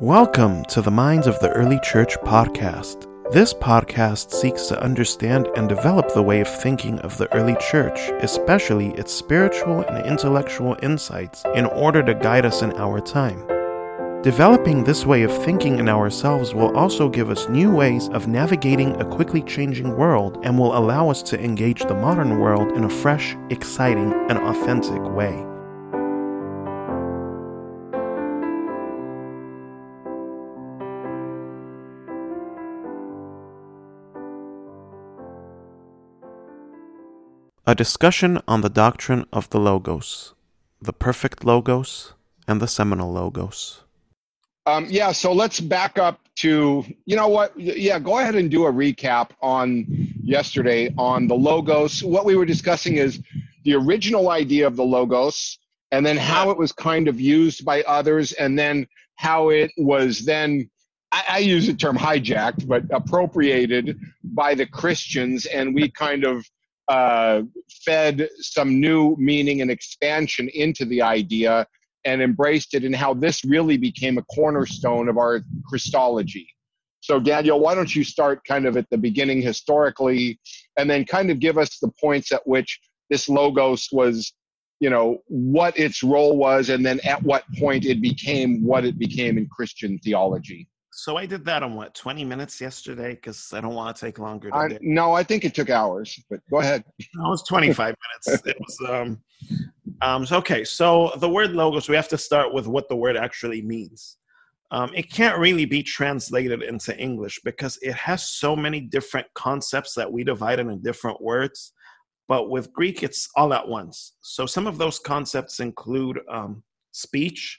[0.00, 3.06] Welcome to the Minds of the Early Church podcast.
[3.34, 7.98] This podcast seeks to understand and develop the way of thinking of the early church,
[8.22, 13.46] especially its spiritual and intellectual insights, in order to guide us in our time.
[14.22, 18.98] Developing this way of thinking in ourselves will also give us new ways of navigating
[19.02, 22.88] a quickly changing world and will allow us to engage the modern world in a
[22.88, 25.44] fresh, exciting, and authentic way.
[37.70, 40.34] A discussion on the doctrine of the Logos,
[40.82, 42.14] the perfect Logos,
[42.48, 43.82] and the seminal Logos.
[44.66, 47.56] Um, yeah, so let's back up to, you know what?
[47.56, 49.86] Yeah, go ahead and do a recap on
[50.20, 52.02] yesterday on the Logos.
[52.02, 53.22] What we were discussing is
[53.62, 55.56] the original idea of the Logos
[55.92, 58.84] and then how it was kind of used by others and then
[59.14, 60.68] how it was then
[61.12, 66.44] I, I, use the term hijacked, but appropriated by the Christians, and we kind of
[66.90, 67.42] uh,
[67.84, 71.64] fed some new meaning and expansion into the idea
[72.04, 76.48] and embraced it, and how this really became a cornerstone of our Christology.
[77.00, 80.40] So, Daniel, why don't you start kind of at the beginning historically,
[80.76, 84.32] and then kind of give us the points at which this logos was,
[84.80, 88.98] you know, what its role was, and then at what point it became what it
[88.98, 90.66] became in Christian theology.
[90.92, 93.14] So I did that in what, 20 minutes yesterday?
[93.14, 94.54] Because I don't want to take longer.
[94.54, 96.84] I, no, I think it took hours, but go ahead.
[97.14, 97.94] No, it was 25
[98.26, 98.46] minutes.
[98.46, 99.20] It was, um,
[100.02, 100.64] um, so, okay.
[100.64, 104.16] So the word logos, we have to start with what the word actually means.
[104.72, 109.94] Um, it can't really be translated into English because it has so many different concepts
[109.94, 111.72] that we divide into different words.
[112.28, 114.14] But with Greek, it's all at once.
[114.20, 117.58] So some of those concepts include um, speech,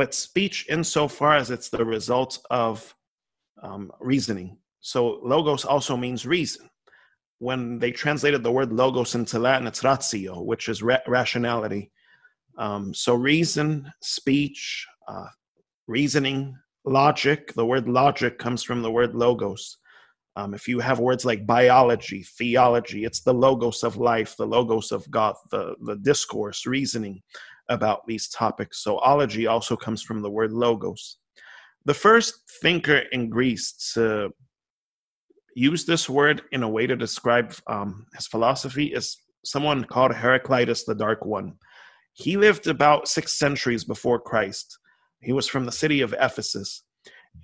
[0.00, 2.94] but speech insofar as it's the result of
[3.62, 4.56] um, reasoning.
[4.80, 6.70] So logos also means reason.
[7.38, 11.90] When they translated the word logos into Latin, it's ratio, which is ra- rationality.
[12.56, 15.28] Um, so reason, speech, uh,
[15.86, 17.52] reasoning, logic.
[17.52, 19.76] The word logic comes from the word logos.
[20.34, 24.92] Um, if you have words like biology, theology, it's the logos of life, the logos
[24.92, 27.20] of God, the, the discourse, reasoning
[27.70, 28.82] about these topics.
[28.82, 31.16] So, ology also comes from the word logos.
[31.86, 34.30] The first thinker in Greece to
[35.54, 40.84] use this word in a way to describe um, his philosophy is someone called Heraclitus
[40.84, 41.54] the Dark One.
[42.12, 44.78] He lived about six centuries before Christ.
[45.22, 46.82] He was from the city of Ephesus.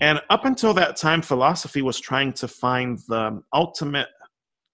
[0.01, 4.09] And up until that time, philosophy was trying to find the ultimate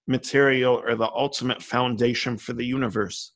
[0.09, 3.32] material or the ultimate foundation for the universe.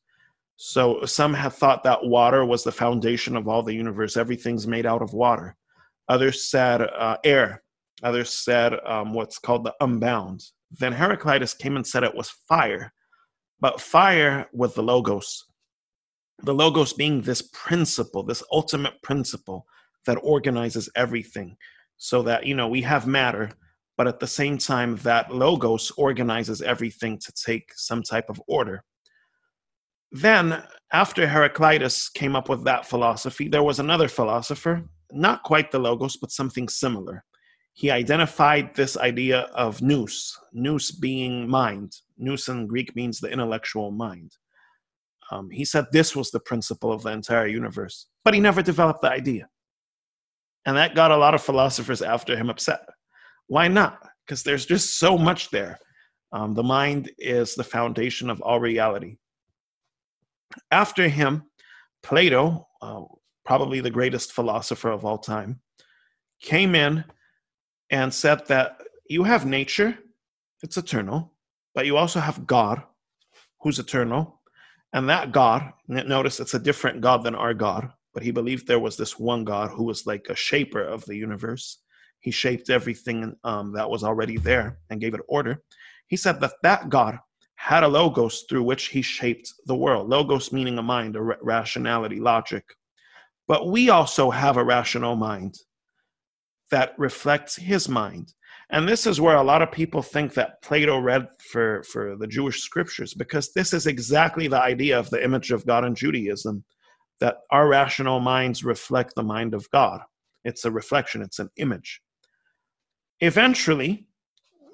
[0.56, 4.16] So some have thought that water was the foundation of all the universe.
[4.16, 5.54] Everything's made out of water.
[6.08, 7.62] Others said uh, air.
[8.02, 10.42] Others said um, what's called the unbound.
[10.70, 12.92] Then Heraclitus came and said it was fire.
[13.60, 15.44] But fire with the logos.
[16.42, 19.66] The logos being this principle, this ultimate principle
[20.06, 21.56] that organizes everything.
[21.98, 23.50] So that, you know, we have matter,
[23.96, 28.84] but at the same time, that logos organizes everything to take some type of order.
[30.16, 30.62] Then,
[30.92, 34.82] after Heraclitus came up with that philosophy, there was another philosopher,
[35.12, 37.22] not quite the Logos, but something similar.
[37.74, 41.92] He identified this idea of nous, nous being mind.
[42.16, 44.32] Nous in Greek means the intellectual mind.
[45.30, 49.02] Um, he said this was the principle of the entire universe, but he never developed
[49.02, 49.48] the idea.
[50.64, 52.80] And that got a lot of philosophers after him upset.
[53.48, 53.98] Why not?
[54.24, 55.78] Because there's just so much there.
[56.32, 59.18] Um, the mind is the foundation of all reality.
[60.70, 61.44] After him,
[62.02, 63.02] Plato, uh,
[63.44, 65.60] probably the greatest philosopher of all time,
[66.40, 67.04] came in
[67.90, 69.98] and said that you have nature,
[70.62, 71.32] it's eternal,
[71.74, 72.82] but you also have God,
[73.60, 74.40] who's eternal.
[74.92, 78.78] And that God, notice it's a different God than our God, but he believed there
[78.78, 81.78] was this one God who was like a shaper of the universe.
[82.20, 85.62] He shaped everything um, that was already there and gave it order.
[86.06, 87.18] He said that that God
[87.56, 90.08] had a logos through which he shaped the world.
[90.08, 92.64] Logos meaning a mind, a rationality, logic.
[93.48, 95.54] But we also have a rational mind
[96.70, 98.32] that reflects his mind.
[98.70, 102.26] And this is where a lot of people think that Plato read for, for the
[102.26, 106.64] Jewish scriptures, because this is exactly the idea of the image of God in Judaism
[107.20, 110.00] that our rational minds reflect the mind of God.
[110.44, 112.00] It's a reflection, it's an image.
[113.20, 114.06] Eventually,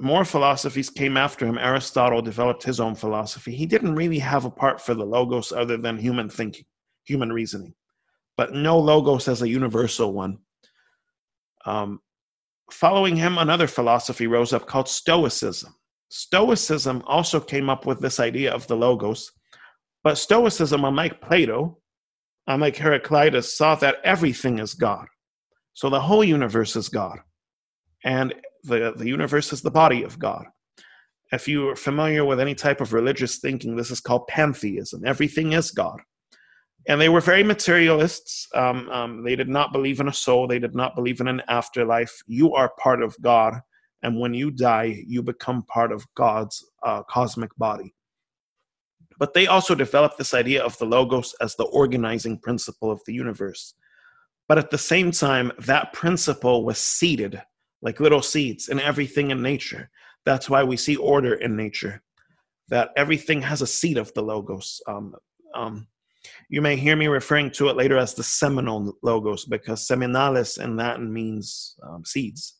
[0.02, 1.58] more philosophies came after him.
[1.58, 3.54] Aristotle developed his own philosophy.
[3.54, 6.64] He didn't really have a part for the logos other than human thinking,
[7.04, 7.74] human reasoning,
[8.36, 10.38] but no logos as a universal one.
[11.66, 12.00] Um,
[12.72, 15.72] following him, another philosophy rose up called Stoicism.
[16.08, 19.30] Stoicism also came up with this idea of the logos,
[20.02, 21.78] but Stoicism, unlike Plato,
[22.48, 25.06] unlike Heraclitus, saw that everything is God.
[25.74, 27.20] So the whole universe is God,
[28.04, 30.46] and the, the universe is the body of God.
[31.32, 35.04] If you're familiar with any type of religious thinking, this is called pantheism.
[35.06, 36.00] Everything is God.
[36.88, 38.48] And they were very materialists.
[38.54, 41.42] Um, um, they did not believe in a soul, they did not believe in an
[41.48, 42.12] afterlife.
[42.26, 43.60] You are part of God.
[44.02, 47.94] And when you die, you become part of God's uh, cosmic body.
[49.18, 53.14] But they also developed this idea of the Logos as the organizing principle of the
[53.14, 53.74] universe.
[54.48, 57.40] But at the same time, that principle was seeded
[57.82, 59.90] like little seeds in everything in nature.
[60.24, 62.02] That's why we see order in nature,
[62.68, 64.80] that everything has a seed of the Logos.
[64.86, 65.14] Um,
[65.54, 65.86] um,
[66.48, 70.76] you may hear me referring to it later as the seminal logos because seminales in
[70.76, 72.56] Latin means um, seeds.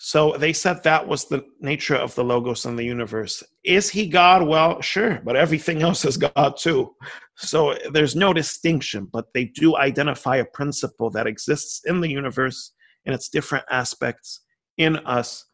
[0.00, 3.42] So they said that was the nature of the logos in the universe.
[3.64, 4.46] Is he God?
[4.46, 6.94] Well, sure, but everything else is God too.
[7.36, 12.72] So there's no distinction, but they do identify a principle that exists in the universe
[13.08, 14.42] in its different aspects
[14.76, 15.46] in us,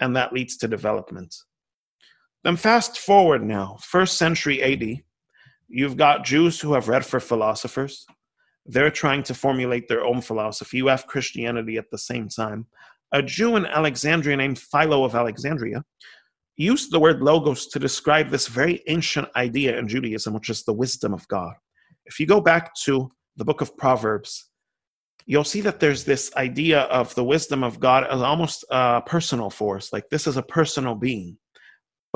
[0.00, 1.34] and that leads to development.
[2.44, 5.02] Then fast forward now, first century AD,
[5.68, 8.06] You've got Jews who have read for philosophers.
[8.66, 10.78] They're trying to formulate their own philosophy.
[10.78, 12.66] You have Christianity at the same time.
[13.12, 15.84] A Jew in Alexandria named Philo of Alexandria
[16.56, 20.72] used the word logos to describe this very ancient idea in Judaism, which is the
[20.72, 21.52] wisdom of God.
[22.06, 24.48] If you go back to the book of Proverbs,
[25.26, 29.50] you'll see that there's this idea of the wisdom of God as almost a personal
[29.50, 31.36] force, like this is a personal being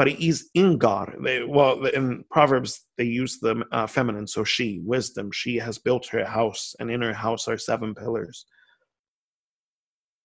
[0.01, 1.15] but he's in God.
[1.23, 6.07] They, well, in Proverbs, they use the uh, feminine, so she, wisdom, she has built
[6.07, 8.47] her house, and in her house are seven pillars.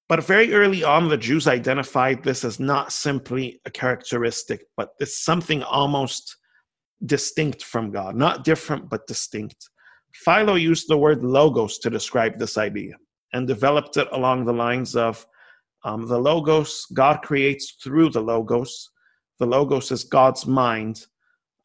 [0.07, 5.25] But very early on, the Jews identified this as not simply a characteristic, but it's
[5.25, 6.37] something almost
[7.05, 9.69] distinct from God, not different, but distinct.
[10.23, 12.95] Philo used the word logos to describe this idea
[13.33, 15.25] and developed it along the lines of
[15.83, 18.89] um, the logos, God creates through the logos,
[19.39, 21.05] the logos is God's mind,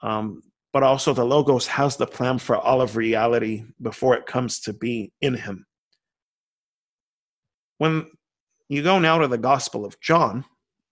[0.03, 0.43] um,
[0.73, 4.73] but also the logos has the plan for all of reality before it comes to
[4.73, 5.65] be in Him.
[7.79, 8.07] When
[8.69, 10.45] you go now to the Gospel of John,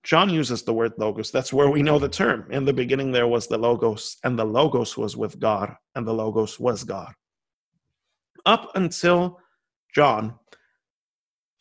[0.04, 1.30] John uses the word logos.
[1.30, 2.50] That's where we know the term.
[2.50, 6.14] In the beginning, there was the logos, and the logos was with God, and the
[6.14, 7.12] logos was God.
[8.48, 9.40] Up until
[9.94, 10.38] John,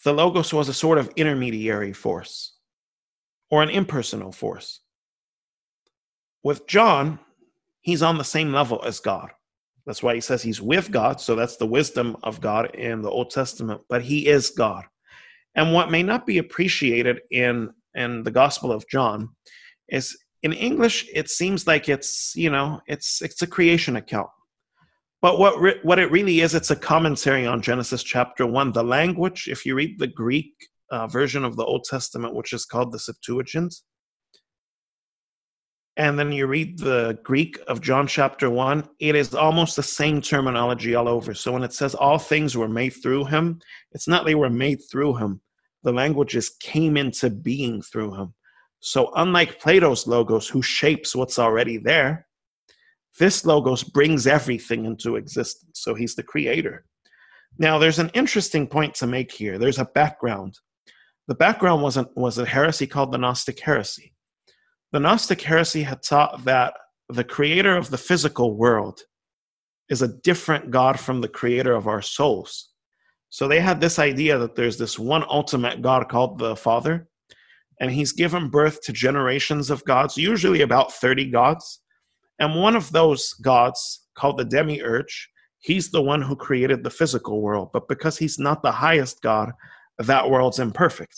[0.06, 2.56] the logos was a sort of intermediary force
[3.52, 4.80] or an impersonal force.
[6.44, 7.20] With John,
[7.82, 9.32] he's on the same level as God.
[9.86, 11.20] That's why he says he's with God.
[11.20, 14.86] So that's the wisdom of God in the Old Testament, but he is God.
[15.56, 19.36] And what may not be appreciated in, in the Gospel of John
[19.90, 24.30] is in English, it seems like it's, you know, it's, it's a creation account.
[25.22, 28.72] But what, re- what it really is, it's a commentary on Genesis chapter 1.
[28.72, 30.54] The language, if you read the Greek
[30.92, 33.74] uh, version of the Old Testament, which is called the Septuagint,
[35.98, 40.22] and then you read the Greek of John chapter 1, it is almost the same
[40.22, 41.34] terminology all over.
[41.34, 43.60] So when it says all things were made through him,
[43.94, 45.42] it's not they were made through him.
[45.82, 48.36] The languages came into being through him.
[48.80, 52.27] So unlike Plato's logos, who shapes what's already there,
[53.20, 55.80] this logos brings everything into existence.
[55.82, 56.86] So he's the creator.
[57.58, 59.58] Now, there's an interesting point to make here.
[59.58, 60.60] There's a background.
[61.28, 64.14] The background was a, was a heresy called the Gnostic heresy
[64.92, 66.74] the Gnostic heresy had taught that
[67.10, 69.02] the creator of the physical world
[69.90, 72.70] is a different God from the creator of our souls.
[73.30, 77.08] So they had this idea that there's this one ultimate God called the Father,
[77.80, 81.82] and he's given birth to generations of gods, usually about 30 gods.
[82.40, 85.30] And one of those gods, called the demiurge,
[85.60, 87.70] he's the one who created the physical world.
[87.74, 89.52] But because he's not the highest God,
[89.98, 91.18] that world's imperfect.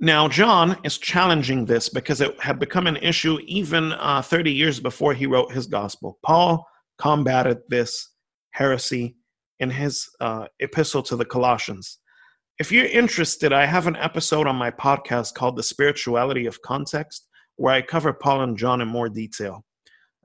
[0.00, 4.78] Now, John is challenging this because it had become an issue even uh, 30 years
[4.78, 6.18] before he wrote his gospel.
[6.24, 6.64] Paul
[6.98, 8.10] combated this
[8.50, 9.16] heresy
[9.58, 11.98] in his uh, epistle to the Colossians.
[12.60, 17.27] If you're interested, I have an episode on my podcast called The Spirituality of Context,
[17.58, 19.64] where I cover Paul and John in more detail.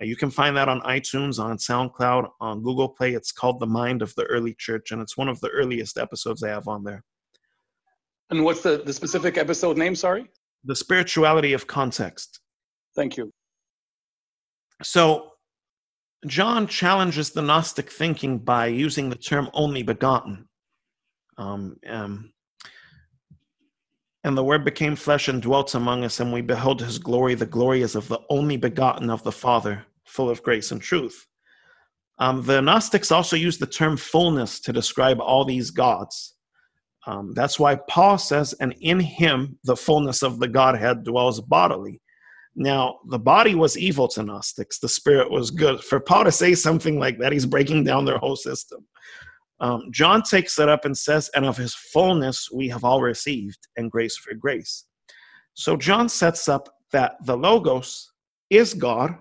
[0.02, 3.14] Uh, you can find that on iTunes, on SoundCloud, on Google Play.
[3.14, 6.44] It's called The Mind of the Early Church, and it's one of the earliest episodes
[6.44, 7.04] I have on there.
[8.30, 9.96] And what's the, the specific episode name?
[9.96, 10.30] Sorry?
[10.64, 12.40] The spirituality of context.
[12.96, 13.32] Thank you.
[14.84, 15.32] So,
[16.28, 20.48] John challenges the Gnostic thinking by using the term only begotten.
[21.38, 22.32] Um, um,
[24.24, 27.36] and the Word became flesh and dwelt among us, and we beheld his glory.
[27.36, 31.28] The glory is of the only begotten of the Father, full of grace and truth.
[32.20, 36.36] Um, the Gnostics also use the term fullness to describe all these gods.
[37.06, 42.02] Um, that's why Paul says, and in him the fullness of the Godhead dwells bodily.
[42.56, 45.82] Now, the body was evil to Gnostics, the spirit was good.
[45.82, 48.86] For Paul to say something like that, he's breaking down their whole system.
[49.64, 53.68] Um, John takes it up and says, And of his fullness we have all received,
[53.78, 54.86] and grace for grace.
[55.54, 58.12] So John sets up that the Logos
[58.50, 59.16] is God.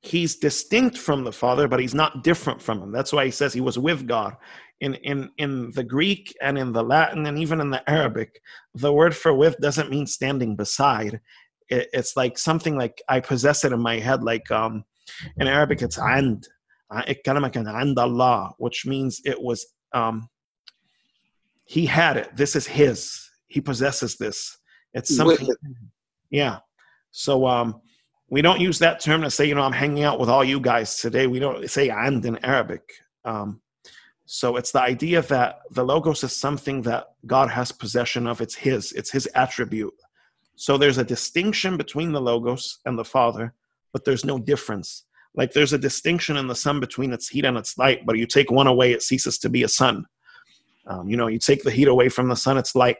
[0.00, 2.92] He's distinct from the Father, but he's not different from him.
[2.92, 4.34] That's why he says he was with God.
[4.80, 8.40] In, in, in the Greek and in the Latin and even in the Arabic,
[8.74, 11.20] the word for with doesn't mean standing beside
[11.72, 14.22] it, it's like something like I possess it in my head.
[14.22, 14.84] Like um,
[15.36, 16.46] in Arabic, it's and
[16.92, 20.28] and Allah, which means it was um,
[21.64, 22.36] he had it.
[22.36, 23.28] This is his.
[23.46, 24.58] He possesses this.
[24.94, 25.48] It's something.
[25.48, 25.56] It.
[26.30, 26.58] Yeah.
[27.10, 27.80] So um,
[28.30, 30.60] we don't use that term to say, you know, I'm hanging out with all you
[30.60, 31.26] guys today.
[31.26, 32.82] We don't say and in Arabic.
[33.24, 33.60] Um,
[34.24, 38.40] so it's the idea that the logos is something that God has possession of.
[38.40, 38.92] It's his.
[38.92, 39.94] It's his attribute.
[40.56, 43.54] So there's a distinction between the Logos and the Father,
[43.92, 45.04] but there's no difference.
[45.34, 48.26] Like there's a distinction in the sun between its heat and its light, but you
[48.26, 50.06] take one away, it ceases to be a sun.
[50.86, 52.98] Um, you know, you take the heat away from the sun, it's light.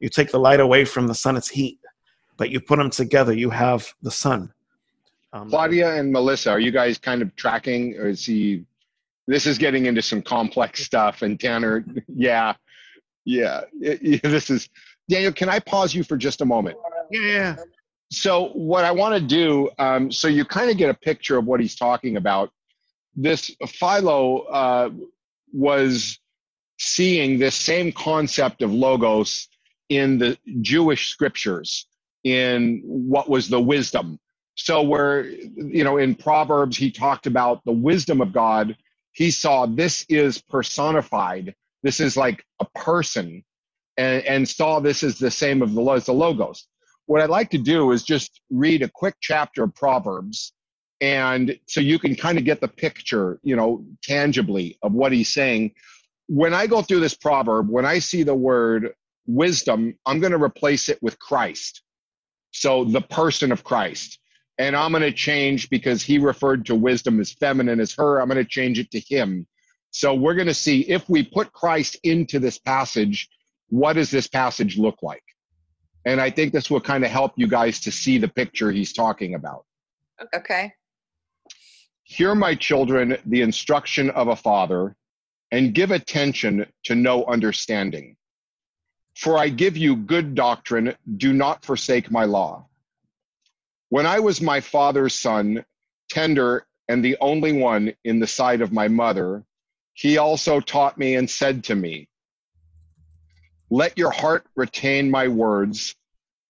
[0.00, 1.78] You take the light away from the sun, it's heat.
[2.36, 4.52] But you put them together, you have the sun.
[5.32, 8.64] Um, Claudia and Melissa, are you guys kind of tracking, or is he?
[9.28, 12.54] This is getting into some complex stuff, and Tanner, yeah,
[13.24, 14.68] yeah, it, it, this is
[15.10, 16.78] Daniel, can I pause you for just a moment?
[17.10, 17.56] Yeah.
[18.12, 21.46] So, what I want to do, um, so you kind of get a picture of
[21.46, 22.50] what he's talking about.
[23.14, 24.90] This Philo uh,
[25.52, 26.18] was
[26.78, 29.48] seeing this same concept of logos
[29.88, 31.86] in the Jewish scriptures,
[32.24, 34.18] in what was the wisdom.
[34.56, 38.76] So, where, you know, in Proverbs, he talked about the wisdom of God.
[39.12, 41.54] He saw this is personified.
[41.84, 43.44] This is like a person
[43.96, 46.66] and, and saw this as the same of the, as the logos.
[47.10, 50.52] What I'd like to do is just read a quick chapter of Proverbs,
[51.00, 55.34] and so you can kind of get the picture, you know, tangibly of what he's
[55.34, 55.72] saying.
[56.28, 58.94] When I go through this proverb, when I see the word
[59.26, 61.82] wisdom, I'm going to replace it with Christ.
[62.52, 64.20] So the person of Christ.
[64.58, 68.20] And I'm going to change because he referred to wisdom as feminine as her.
[68.20, 69.48] I'm going to change it to him.
[69.90, 73.28] So we're going to see if we put Christ into this passage,
[73.68, 75.24] what does this passage look like?
[76.04, 78.92] And I think this will kind of help you guys to see the picture he's
[78.92, 79.64] talking about.
[80.34, 80.72] Okay.
[82.04, 84.96] Hear, my children, the instruction of a father,
[85.52, 88.16] and give attention to no understanding.
[89.16, 92.66] For I give you good doctrine, do not forsake my law.
[93.88, 95.64] When I was my father's son,
[96.08, 99.44] tender and the only one in the sight of my mother,
[99.94, 102.08] he also taught me and said to me,
[103.70, 105.94] let your heart retain my words,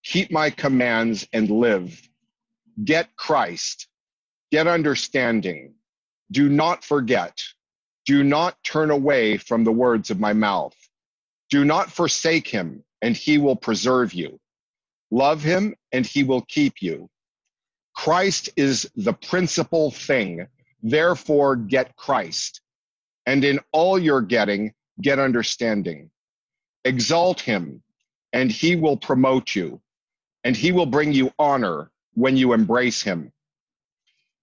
[0.03, 2.09] keep my commands, and live.
[2.83, 3.89] Get Christ,
[4.51, 5.75] get understanding.
[6.31, 7.39] Do not forget.
[8.07, 10.77] Do not turn away from the words of my mouth.
[11.51, 14.41] Do not forsake him, and he will preserve you.
[15.11, 17.11] Love him, and he will keep you.
[17.95, 20.47] Christ is the principal thing.
[20.83, 22.63] Therefore, get Christ.
[23.27, 26.11] And in all you're getting, get understanding.
[26.85, 27.83] Exalt him,
[28.33, 29.81] and he will promote you,
[30.45, 33.33] and he will bring you honor when you embrace him.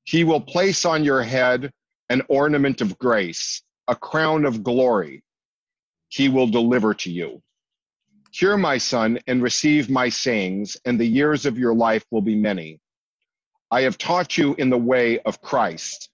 [0.03, 1.73] He will place on your head
[2.09, 5.23] an ornament of grace, a crown of glory.
[6.09, 7.41] He will deliver to you.
[8.31, 12.35] Hear, my son, and receive my sayings, and the years of your life will be
[12.35, 12.79] many.
[13.71, 16.09] I have taught you in the way of Christ.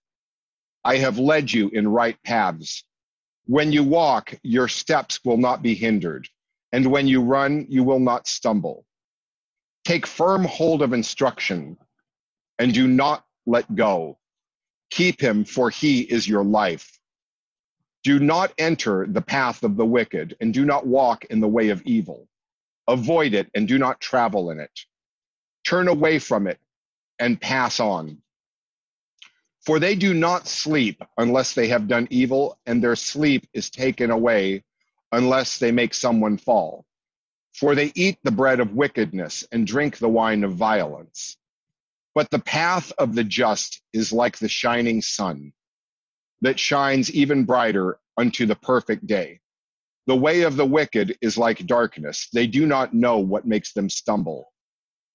[0.83, 2.83] I have led you in right paths.
[3.45, 6.29] When you walk, your steps will not be hindered,
[6.71, 8.85] and when you run, you will not stumble.
[9.83, 11.77] Take firm hold of instruction
[12.57, 14.17] and do not let go.
[14.91, 16.99] Keep him, for he is your life.
[18.03, 21.69] Do not enter the path of the wicked, and do not walk in the way
[21.69, 22.27] of evil.
[22.87, 24.79] Avoid it and do not travel in it.
[25.65, 26.59] Turn away from it
[27.19, 28.22] and pass on.
[29.65, 34.11] For they do not sleep unless they have done evil, and their sleep is taken
[34.11, 34.63] away
[35.11, 36.85] unless they make someone fall.
[37.53, 41.37] For they eat the bread of wickedness and drink the wine of violence.
[42.15, 45.53] But the path of the just is like the shining sun
[46.41, 49.39] that shines even brighter unto the perfect day.
[50.07, 52.29] The way of the wicked is like darkness.
[52.33, 54.51] They do not know what makes them stumble.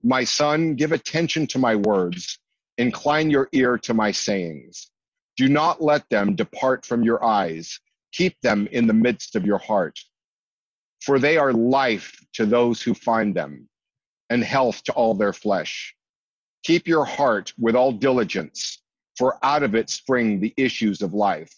[0.02, 2.38] My son, give attention to my words.
[2.78, 4.90] Incline your ear to my sayings.
[5.36, 7.78] Do not let them depart from your eyes.
[8.12, 9.98] Keep them in the midst of your heart.
[11.02, 13.68] For they are life to those who find them,
[14.30, 15.94] and health to all their flesh.
[16.64, 18.82] Keep your heart with all diligence,
[19.16, 21.52] for out of it spring the issues of life.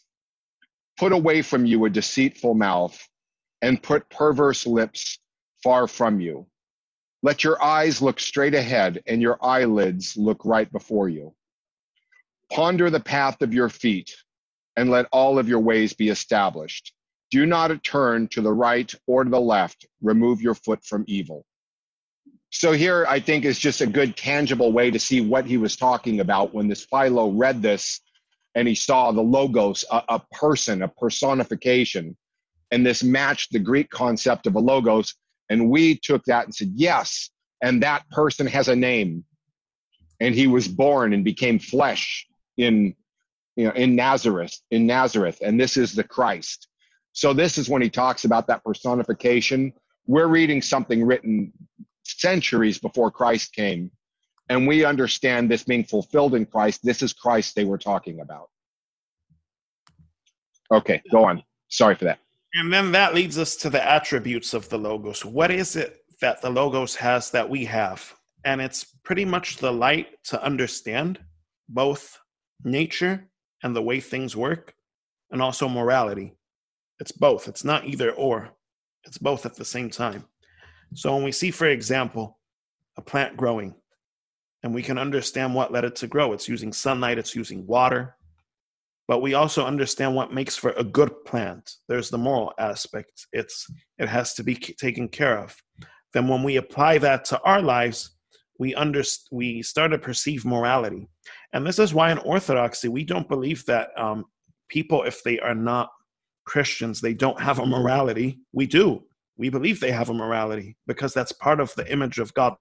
[0.99, 2.99] Put away from you a deceitful mouth
[3.63, 5.19] and put perverse lips
[5.63, 6.47] far from you.
[7.23, 11.35] Let your eyes look straight ahead and your eyelids look right before you.
[12.51, 14.15] Ponder the path of your feet
[14.77, 16.95] and let all of your ways be established.
[17.31, 19.87] Do not turn to the right or to the left.
[20.01, 21.45] Remove your foot from evil.
[22.51, 25.77] So here, I think, is just a good tangible way to see what he was
[25.77, 28.01] talking about when this Philo read this
[28.57, 32.17] and he saw the logos, a, a person, a personification
[32.71, 35.15] and this matched the Greek concept of a logos.
[35.51, 37.31] And we took that and said, yes,
[37.63, 39.25] and that person has a name.
[40.21, 42.27] And he was born and became flesh
[42.57, 42.95] in,
[43.57, 46.69] you know, in Nazareth, in Nazareth, and this is the Christ.
[47.13, 49.73] So this is when he talks about that personification.
[50.07, 51.53] We're reading something written
[52.05, 53.91] centuries before Christ came,
[54.49, 56.81] and we understand this being fulfilled in Christ.
[56.85, 58.49] This is Christ they were talking about.
[60.71, 61.43] Okay, go on.
[61.69, 62.21] Sorry for that.
[62.55, 65.25] And then that leads us to the attributes of the logos.
[65.25, 68.13] What is it that the logos has that we have?
[68.45, 71.21] And it's pretty much the light to understand
[71.69, 72.19] both
[72.65, 73.29] nature
[73.63, 74.75] and the way things work,
[75.31, 76.35] and also morality.
[76.99, 78.51] It's both, it's not either or,
[79.05, 80.25] it's both at the same time.
[80.95, 82.39] So when we see, for example,
[82.97, 83.75] a plant growing,
[84.63, 88.17] and we can understand what led it to grow, it's using sunlight, it's using water,
[89.11, 91.69] but we also understand what makes for a good plant.
[91.89, 93.27] There's the moral aspect.
[93.33, 93.67] It's
[93.99, 95.57] it has to be taken care of.
[96.13, 98.13] Then when we apply that to our lives
[98.61, 101.09] we under we start to perceive morality.
[101.53, 104.27] And this is why in orthodoxy we don't believe that um,
[104.69, 105.89] people if they are not
[106.45, 108.39] christians they don't have a morality.
[108.53, 109.03] We do.
[109.37, 112.55] We believe they have a morality because that's part of the image of god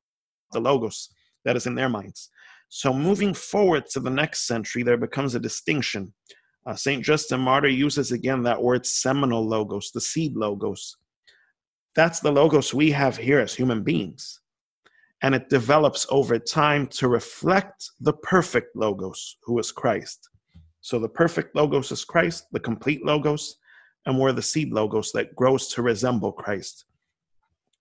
[0.52, 1.10] the logos
[1.46, 2.32] that is in their minds.
[2.70, 6.12] So moving forward to the next century there becomes a distinction
[6.66, 7.04] uh, St.
[7.04, 10.98] Justin Martyr uses again that word seminal logos, the seed logos.
[11.96, 14.42] That's the logos we have here as human beings.
[15.22, 20.30] And it develops over time to reflect the perfect logos, who is Christ.
[20.82, 23.58] So the perfect logos is Christ, the complete logos,
[24.06, 26.86] and we're the seed logos that grows to resemble Christ.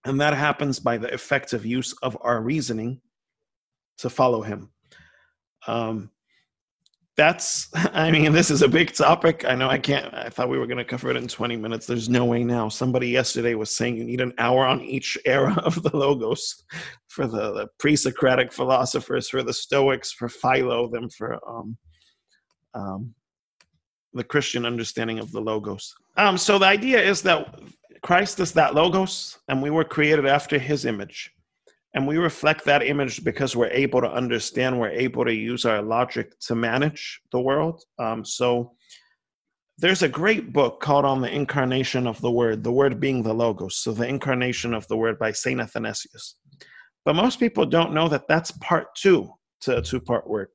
[0.04, 3.00] And that happens by the effective use of our reasoning
[3.98, 4.70] to follow him.
[5.66, 6.10] Um,
[7.18, 9.44] that's i mean this is a big topic.
[9.46, 11.84] I know i can't i thought we were going to cover it in 20 minutes.
[11.84, 12.70] There's no way now.
[12.70, 16.64] Somebody yesterday was saying you need an hour on each era of the logos
[17.08, 21.76] for the, the pre-socratic philosophers for the stoics for philo them for um,
[22.74, 23.14] um,
[24.14, 25.94] the christian understanding of the logos.
[26.16, 27.60] Um, so the idea is that
[28.02, 31.32] christ is that logos and we were created after his image
[31.94, 35.80] and we reflect that image because we're able to understand we're able to use our
[35.80, 37.82] logic to manage the world.
[37.98, 38.72] Um, so
[39.78, 43.32] there's a great book called on the incarnation of the word the word being the
[43.32, 46.36] logos so the incarnation of the word by saint athanasius.
[47.04, 50.50] But most people don't know that that's part two to a two part work.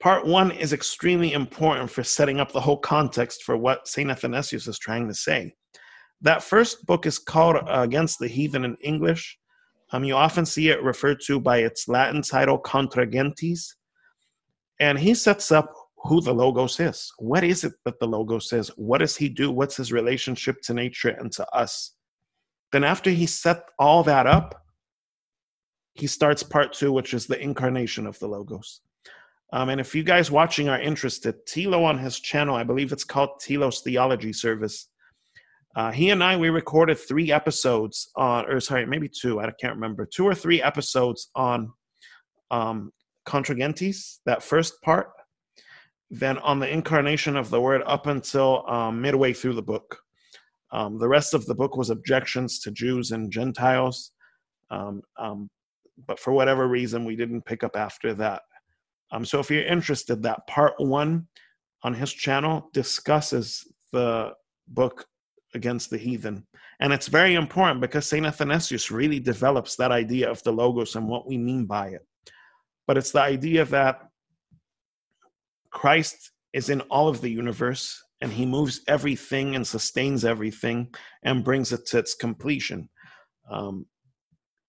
[0.00, 4.68] Part one is extremely important for setting up the whole context for what saint athanasius
[4.68, 5.54] is trying to say.
[6.20, 9.38] That first book is called against the heathen in english
[9.94, 13.76] um, you often see it referred to by its Latin title, Contra Gentes.
[14.80, 17.12] And he sets up who the Logos is.
[17.18, 18.68] What is it that the Logos is?
[18.70, 19.52] What does he do?
[19.52, 21.94] What's his relationship to nature and to us?
[22.72, 24.60] Then, after he set all that up,
[25.94, 28.80] he starts part two, which is the incarnation of the Logos.
[29.52, 33.04] Um, and if you guys watching are interested, Thilo on his channel, I believe it's
[33.04, 34.88] called Thilo's Theology Service,
[35.76, 39.74] uh, he and I, we recorded three episodes on, or sorry, maybe two, I can't
[39.74, 41.72] remember, two or three episodes on
[42.50, 42.92] um,
[43.24, 45.10] Contra Gentes, that first part,
[46.10, 49.98] then on the incarnation of the word up until um, midway through the book.
[50.70, 54.12] Um, the rest of the book was objections to Jews and Gentiles,
[54.70, 55.50] um, um,
[56.06, 58.42] but for whatever reason, we didn't pick up after that.
[59.10, 61.26] Um, so if you're interested, that part one
[61.82, 64.32] on his channel discusses the
[64.68, 65.06] book
[65.54, 66.46] against the heathen.
[66.80, 68.26] And it's very important because St.
[68.26, 72.06] Athanasius really develops that idea of the Logos and what we mean by it.
[72.86, 74.00] But it's the idea that
[75.70, 81.44] Christ is in all of the universe and he moves everything and sustains everything and
[81.44, 82.88] brings it to its completion.
[83.50, 83.86] Um,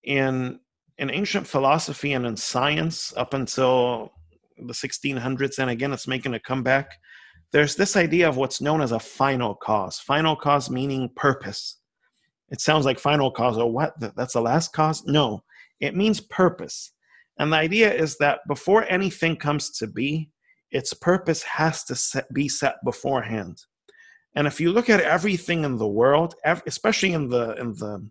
[0.04, 0.60] in
[0.98, 4.14] in ancient philosophy and in science, up until
[4.58, 6.90] the 1600s, and again, it's making a comeback.
[7.56, 9.98] There's this idea of what's known as a final cause.
[9.98, 11.80] Final cause meaning purpose.
[12.50, 13.58] It sounds like final cause.
[13.58, 13.94] or what?
[14.18, 15.06] That's the last cause?
[15.06, 15.42] No,
[15.80, 16.92] it means purpose.
[17.40, 20.32] And the idea is that before anything comes to be,
[20.70, 23.62] its purpose has to set, be set beforehand.
[24.36, 26.36] And if you look at everything in the world,
[26.68, 28.06] especially in the in the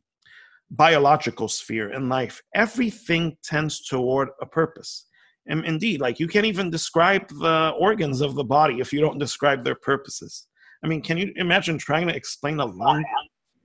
[0.71, 5.05] biological sphere in life, everything tends toward a purpose.
[5.47, 9.19] And indeed, like you can't even describe the organs of the body if you don't
[9.19, 10.47] describe their purposes.
[10.83, 13.05] I mean, can you imagine trying to explain a lung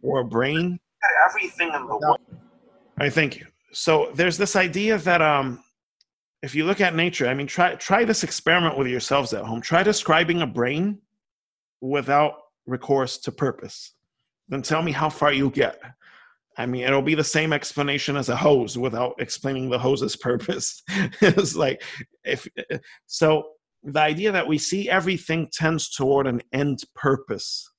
[0.02, 0.80] or a brain?
[1.30, 2.20] Everything in the world.
[2.98, 3.44] I think.
[3.72, 5.64] So there's this idea that um,
[6.42, 9.62] if you look at nature, I mean, try try this experiment with yourselves at home.
[9.62, 11.00] Try describing a brain
[11.82, 12.34] without
[12.66, 13.94] recourse to purpose.
[14.48, 15.80] Then tell me how far you get.
[16.58, 20.82] I mean, it'll be the same explanation as a hose without explaining the hose's purpose.
[21.22, 21.84] it's like
[22.24, 22.48] if
[23.06, 23.52] so
[23.84, 27.72] the idea that we see everything tends toward an end purpose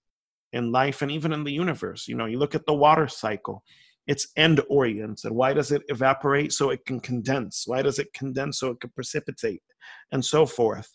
[0.53, 2.09] in life and even in the universe.
[2.09, 3.63] You know, you look at the water cycle
[4.11, 5.31] it's end oriented.
[5.31, 6.53] Why does it evaporate?
[6.53, 7.63] So it can condense.
[7.67, 8.59] Why does it condense?
[8.59, 9.63] So it can precipitate,
[10.11, 10.89] and so forth.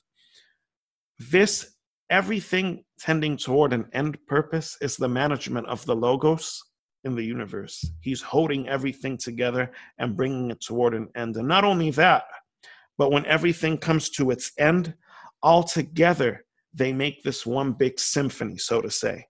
[1.17, 1.75] This,
[2.09, 6.61] everything tending toward an end purpose, is the management of the Logos
[7.05, 7.89] in the universe.
[8.01, 11.37] He's holding everything together and bringing it toward an end.
[11.37, 12.23] And not only that,
[12.97, 14.93] but when everything comes to its end,
[15.41, 19.25] all together they make this one big symphony, so to say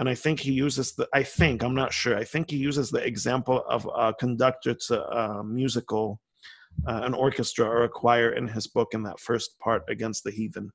[0.00, 1.06] and I think he uses the.
[1.12, 2.16] I think I'm not sure.
[2.16, 6.22] I think he uses the example of a conductor to a musical,
[6.88, 10.30] uh, an orchestra or a choir in his book in that first part against the
[10.30, 10.70] heathen.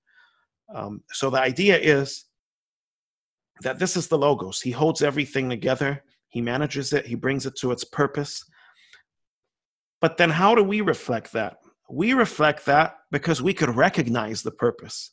[0.73, 2.25] Um, so the idea is
[3.61, 4.61] that this is the logos.
[4.61, 6.03] He holds everything together.
[6.35, 7.05] He manages it.
[7.05, 8.43] He brings it to its purpose.
[10.01, 11.59] But then, how do we reflect that?
[11.89, 15.11] We reflect that because we could recognize the purpose.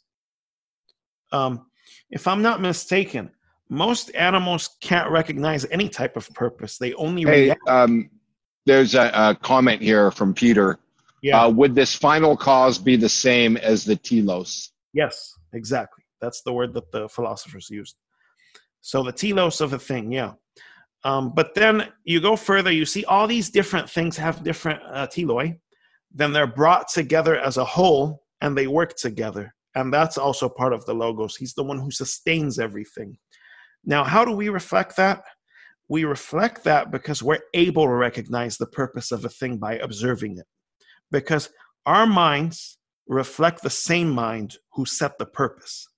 [1.31, 1.67] Um,
[2.11, 3.31] if I'm not mistaken,
[3.69, 6.77] most animals can't recognize any type of purpose.
[6.77, 7.69] They only hey, react.
[7.69, 8.11] Um,
[8.67, 10.81] there's a, a, comment here from Peter.
[11.23, 11.45] Yeah.
[11.45, 14.73] Uh, would this final cause be the same as the telos?
[14.93, 16.03] Yes, exactly.
[16.21, 17.95] That's the word that the philosophers used.
[18.81, 20.33] So the telos of a thing, yeah.
[21.05, 25.07] Um, but then you go further, you see all these different things have different uh,
[25.09, 25.59] teloi.
[26.15, 29.55] Then they're brought together as a whole and they work together.
[29.75, 31.37] And that's also part of the logos.
[31.37, 33.17] He's the one who sustains everything.
[33.85, 35.23] Now, how do we reflect that?
[35.89, 40.39] We reflect that because we're able to recognize the purpose of a thing by observing
[40.39, 40.47] it.
[41.11, 41.51] Because
[41.85, 45.89] our minds reflect the same mind who set the purpose.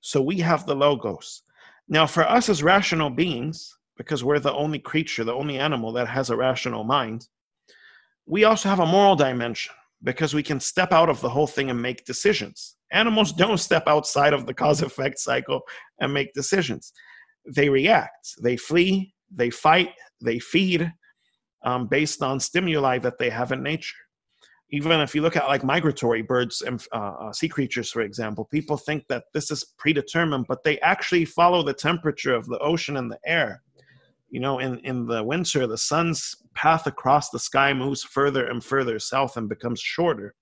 [0.00, 1.42] So we have the logos.
[1.88, 6.08] Now, for us as rational beings, because we're the only creature, the only animal that
[6.08, 7.28] has a rational mind,
[8.24, 11.68] we also have a moral dimension because we can step out of the whole thing
[11.68, 12.76] and make decisions.
[12.92, 15.60] Animals don't step outside of the cause effect cycle
[16.00, 16.92] and make decisions.
[17.54, 19.90] They react, they flee, they fight,
[20.22, 20.90] they feed
[21.64, 23.96] um, based on stimuli that they have in nature.
[24.70, 28.44] Even if you look at like migratory birds and uh, uh, sea creatures, for example,
[28.44, 32.98] people think that this is predetermined, but they actually follow the temperature of the ocean
[32.98, 33.62] and the air.
[34.30, 38.62] You know, in, in the winter, the sun's path across the sky moves further and
[38.62, 40.34] further south and becomes shorter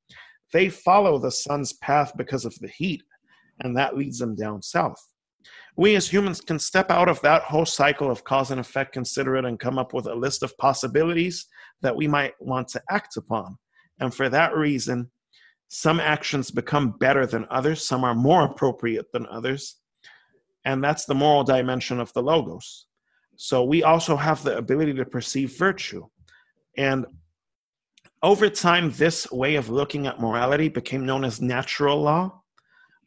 [0.52, 3.02] they follow the sun's path because of the heat,
[3.60, 5.00] and that leads them down south.
[5.76, 9.36] We as humans can step out of that whole cycle of cause and effect, consider
[9.36, 11.46] it, and come up with a list of possibilities
[11.82, 13.58] that we might want to act upon.
[14.00, 15.10] And for that reason,
[15.68, 19.76] some actions become better than others, some are more appropriate than others.
[20.64, 22.85] And that's the moral dimension of the Logos.
[23.36, 26.06] So we also have the ability to perceive virtue.
[26.76, 27.06] And
[28.22, 32.42] over time, this way of looking at morality became known as natural law,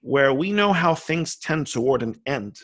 [0.02, 2.58] where we know how things tend toward an end.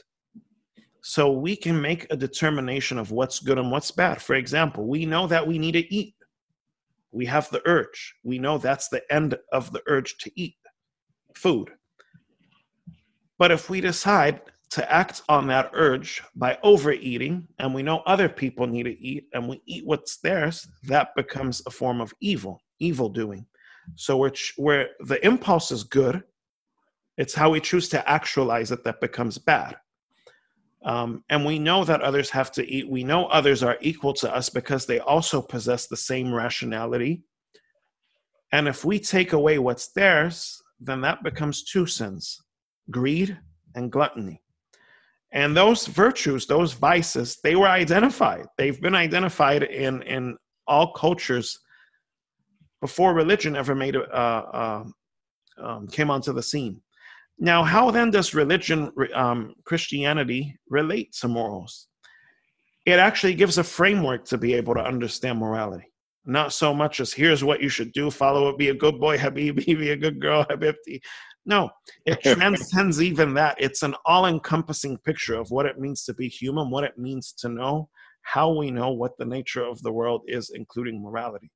[1.02, 4.22] So we can make a determination of what's good and what's bad.
[4.22, 6.16] For example, we know that we need to eat.
[7.12, 8.16] We have the urge.
[8.24, 10.56] We know that's the end of the urge to eat
[11.36, 11.70] food.
[13.38, 18.30] But if we decide to act on that urge by overeating, and we know other
[18.30, 22.62] people need to eat, and we eat what's theirs, that becomes a form of evil,
[22.80, 23.46] evil doing.
[23.96, 26.24] So, which where the impulse is good,
[27.18, 29.78] it's how we choose to actualize it that becomes bad.
[30.84, 32.88] Um, and we know that others have to eat.
[32.88, 37.24] We know others are equal to us because they also possess the same rationality.
[38.52, 42.42] And if we take away what's theirs, then that becomes two sins
[42.92, 43.38] greed
[43.74, 44.42] and gluttony.
[45.36, 48.46] And those virtues, those vices, they were identified.
[48.58, 51.60] They've been identified in, in all cultures
[52.80, 54.84] before religion ever made a, uh,
[55.60, 56.82] uh, um, came onto the scene.
[57.38, 61.90] Now, how then does religion, um, Christianity, relate to morals?
[62.86, 65.92] It actually gives a framework to be able to understand morality.
[66.26, 69.18] Not so much as here's what you should do, follow it, be a good boy,
[69.24, 71.02] habibi, be a good girl, habibti.
[71.46, 71.70] No,
[72.06, 73.56] it transcends even that.
[73.60, 77.34] It's an all encompassing picture of what it means to be human, what it means
[77.40, 77.90] to know,
[78.24, 81.52] how we know what the nature of the world is, including morality.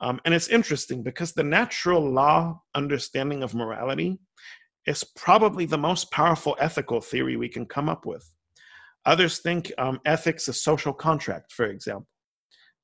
[0.00, 4.18] Um, and it's interesting because the natural law understanding of morality
[4.86, 8.30] is probably the most powerful ethical theory we can come up with.
[9.06, 12.08] Others think um, ethics is a social contract, for example,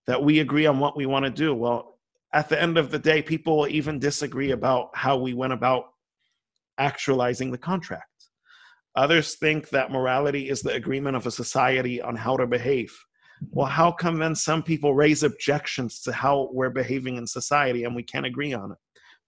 [0.07, 1.55] that we agree on what we want to do.
[1.55, 1.99] Well,
[2.33, 5.92] at the end of the day, people will even disagree about how we went about
[6.79, 8.07] actualizing the contract.
[8.97, 12.95] Others think that morality is the agreement of a society on how to behave.
[13.51, 17.95] Well, how come then some people raise objections to how we're behaving in society and
[17.95, 18.79] we can't agree on it?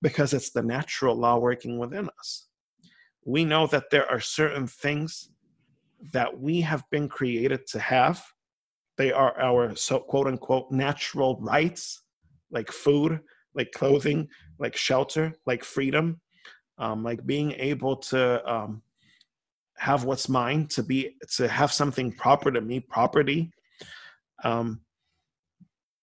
[0.03, 2.49] Because it's the natural law working within us
[3.25, 5.31] we know that there are certain things
[6.13, 8.23] that we have been created to have.
[8.97, 12.03] They are our so quote unquote natural rights,
[12.51, 13.21] like food,
[13.55, 14.29] like clothing,
[14.59, 16.21] like shelter, like freedom,
[16.79, 18.83] um, like being able to um,
[19.77, 23.53] have what's mine, to be to have something proper to me, property.
[24.43, 24.81] Um,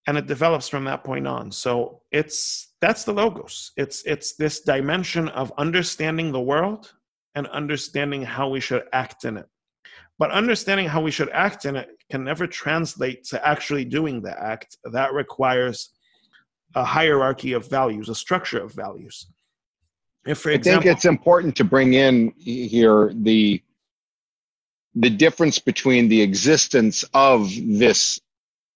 [0.08, 1.52] and it develops from that point on.
[1.52, 3.72] So it's that's the logos.
[3.78, 6.92] It's it's this dimension of understanding the world
[7.36, 9.48] and understanding how we should act in it.
[10.18, 14.38] But understanding how we should act in it can never translate to actually doing the
[14.40, 14.78] act.
[14.84, 15.92] That requires
[16.76, 19.28] a hierarchy of values, a structure of values.
[20.26, 23.62] If, for example, I think it's important to bring in here the
[24.94, 28.20] the difference between the existence of this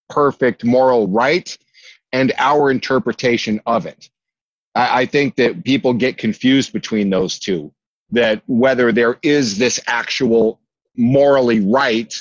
[0.10, 1.58] perfect moral right
[2.14, 4.10] and our interpretation of it.
[4.76, 7.74] I, I think that people get confused between those two
[8.12, 10.60] that whether there is this actual
[10.96, 12.14] morally right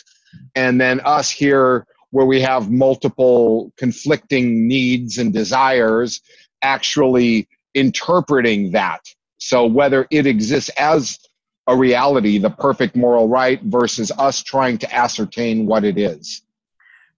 [0.56, 6.20] and then us here where we have multiple conflicting needs and desires
[6.62, 9.00] actually interpreting that
[9.38, 11.18] so whether it exists as
[11.66, 16.42] a reality the perfect moral right versus us trying to ascertain what it is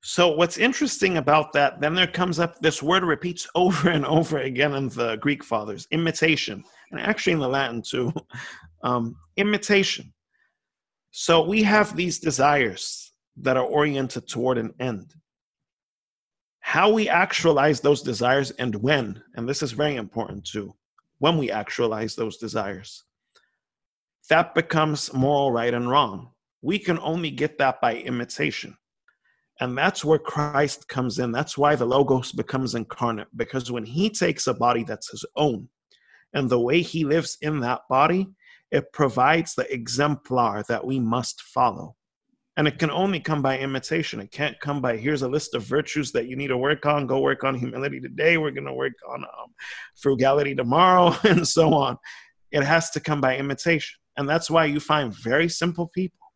[0.03, 4.39] so what's interesting about that then there comes up this word repeats over and over
[4.39, 8.13] again in the greek fathers imitation and actually in the Latin too,
[8.83, 10.13] um, imitation.
[11.11, 15.15] So we have these desires that are oriented toward an end.
[16.67, 20.75] How we actualize those desires and when, and this is very important too,
[21.21, 23.05] when we actualize those desires,
[24.31, 26.33] that becomes moral right and wrong.
[26.63, 28.77] We can only get that by imitation.
[29.61, 31.31] And that's where Christ comes in.
[31.31, 35.69] That's why the Logos becomes incarnate, because when he takes a body that's his own
[36.35, 38.27] and the way he lives in that body,
[38.73, 41.95] it provides the exemplar that we must follow.
[42.57, 44.19] And it can only come by imitation.
[44.21, 47.07] It can't come by here's a list of virtues that you need to work on.
[47.07, 48.39] Go work on humility today.
[48.39, 49.55] We're going to work on um,
[49.95, 51.99] frugality tomorrow, and so on.
[52.53, 53.99] It has to come by imitation.
[54.17, 56.27] And that's why you find very simple people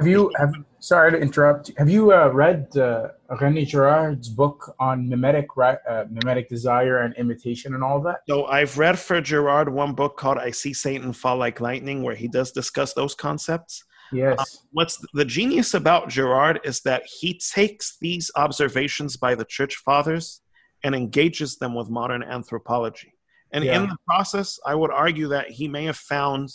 [0.00, 1.70] have you have sorry to interrupt?
[1.76, 7.74] Have you uh, read uh, René Girard's book on mimetic uh, mimetic desire and imitation
[7.74, 8.20] and all that?
[8.26, 12.14] So I've read for Girard one book called "I See Satan Fall Like Lightning," where
[12.14, 13.84] he does discuss those concepts.
[14.12, 14.38] Yes.
[14.38, 19.76] Um, what's the genius about Girard is that he takes these observations by the church
[19.76, 20.40] fathers
[20.84, 23.14] and engages them with modern anthropology.
[23.52, 23.76] And yeah.
[23.76, 26.50] in the process, I would argue that he may have found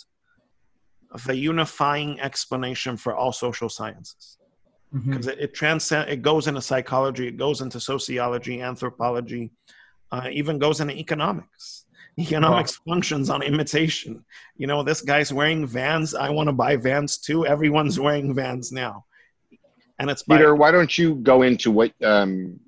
[1.26, 4.38] the unifying explanation for all social sciences
[4.92, 5.30] because mm-hmm.
[5.30, 9.50] it, it transcends it goes into psychology it goes into sociology anthropology
[10.12, 11.85] uh, even goes into economics
[12.18, 12.94] economics wow.
[12.94, 14.24] functions on imitation
[14.56, 18.72] you know this guy's wearing vans i want to buy vans too everyone's wearing vans
[18.72, 19.04] now
[19.98, 22.58] and it's by- peter why don't you go into what um,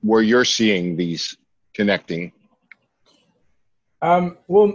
[0.00, 1.36] where you're seeing these
[1.74, 2.32] connecting
[4.02, 4.72] um, well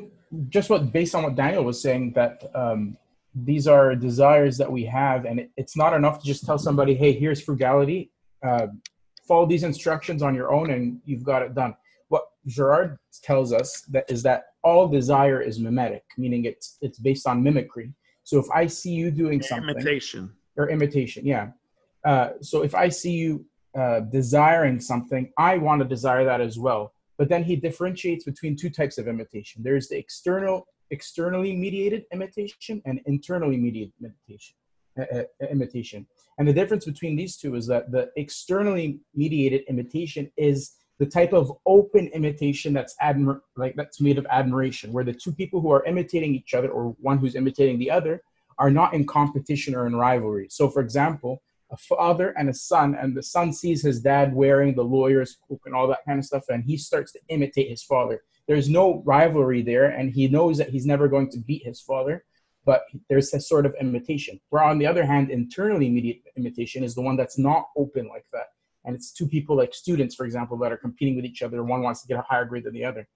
[0.50, 2.98] just what based on what Daniel was saying that um,
[3.34, 6.96] these are desires that we have, and it, it's not enough to just tell somebody,
[6.96, 8.12] "Hey, here's frugality.
[8.46, 8.68] Uh,
[9.28, 11.76] follow these instructions on your own, and you've got it done."
[12.46, 17.28] What Girard tells us that is that all desire is mimetic, meaning it's it's based
[17.28, 17.94] on mimicry.
[18.24, 21.50] So if I see you doing something, imitation or imitation, yeah.
[22.04, 23.46] Uh, so if I see you
[23.78, 26.94] uh, desiring something, I want to desire that as well.
[27.18, 29.64] But then he differentiates between two types of imitation.
[29.64, 34.56] There's the external externally mediated imitation and internally mediated imitation.
[34.98, 36.08] Uh, uh, imitation.
[36.38, 41.34] And the difference between these two is that the externally mediated imitation is the type
[41.34, 45.72] of open imitation that's admir- like that's made of admiration, where the two people who
[45.72, 48.22] are imitating each other or one who's imitating the other
[48.58, 50.48] are not in competition or in rivalry.
[50.50, 54.76] So, for example, a father and a son, and the son sees his dad wearing
[54.76, 57.84] the lawyer's coat and all that kind of stuff, and he starts to imitate his
[57.84, 58.22] father.
[58.48, 62.24] There's no rivalry there, and he knows that he's never going to beat his father,
[62.66, 64.40] but there's a sort of imitation.
[64.50, 68.26] Where, on the other hand, internally mediated imitation is the one that's not open like
[68.32, 68.48] that.
[68.86, 71.64] And it's two people, like students, for example, that are competing with each other.
[71.64, 73.08] One wants to get a higher grade than the other.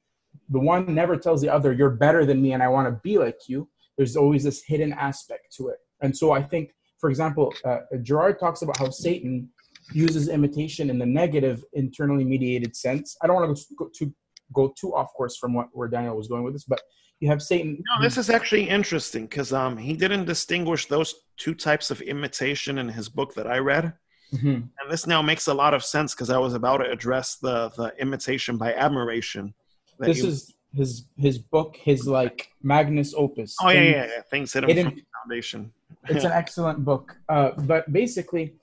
[0.50, 3.18] The one never tells the other, You're better than me, and I want to be
[3.18, 3.70] like you.
[3.98, 5.78] There's always this hidden aspect to it.
[6.02, 9.50] And so I think for example, uh, Girard talks about how Satan
[9.94, 13.18] uses imitation in the negative, internally mediated sense.
[13.22, 14.14] I don't want to go too
[14.52, 16.82] go too off course from what where Daniel was going with this, but
[17.20, 17.82] you have Satan.
[17.88, 22.78] No, this is actually interesting because um, he didn't distinguish those two types of imitation
[22.78, 23.94] in his book that I read.
[24.34, 24.48] Mm-hmm.
[24.48, 27.70] And this now makes a lot of sense because I was about to address the
[27.78, 29.54] the imitation by admiration.
[29.98, 30.28] This you...
[30.28, 33.56] is his his book, his like magnus opus.
[33.62, 34.22] Oh yeah, yeah, yeah.
[34.30, 35.72] Things hidden, hidden from the foundation
[36.10, 37.16] it's an excellent book.
[37.28, 38.54] Uh, but basically,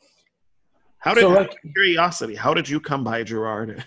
[0.98, 2.34] how did so like, curiosity?
[2.34, 3.84] How did you come by Girard?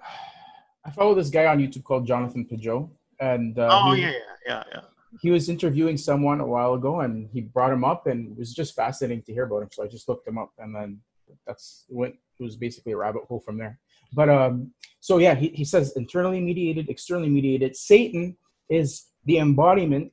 [0.84, 4.12] I follow this guy on YouTube called Jonathan Pageau, and uh, oh he, yeah,
[4.46, 4.80] yeah, yeah,
[5.20, 8.52] He was interviewing someone a while ago, and he brought him up, and it was
[8.54, 9.68] just fascinating to hear about him.
[9.72, 11.00] So I just looked him up, and then
[11.46, 12.16] that's went.
[12.38, 13.78] It was basically a rabbit hole from there.
[14.12, 17.76] But um, so yeah, he, he says internally mediated, externally mediated.
[17.76, 18.36] Satan
[18.68, 20.12] is the embodiment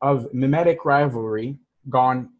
[0.00, 1.56] of mimetic rivalry
[1.88, 2.30] gone,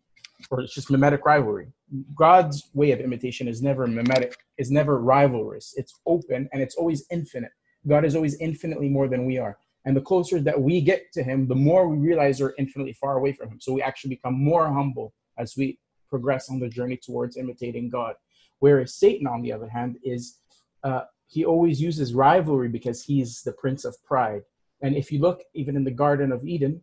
[0.51, 1.69] or it's just mimetic rivalry.
[2.15, 5.73] God's way of imitation is never mimetic, is never rivalrous.
[5.77, 7.53] It's open and it's always infinite.
[7.87, 9.59] God is always infinitely more than we are.
[9.85, 13.17] And the closer that we get to Him, the more we realize we're infinitely far
[13.17, 13.61] away from Him.
[13.61, 18.15] So we actually become more humble as we progress on the journey towards imitating God.
[18.61, 20.39] Whereas Satan, on the other hand, is
[20.85, 24.43] uh, he always uses rivalry because he's the prince of pride.
[24.83, 26.83] And if you look even in the Garden of Eden,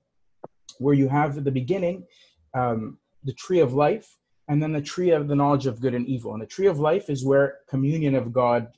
[0.79, 2.05] where you have at the beginning,
[2.53, 6.07] um, the tree of life and then the tree of the knowledge of good and
[6.07, 6.33] evil.
[6.33, 8.69] And the tree of life is where communion of God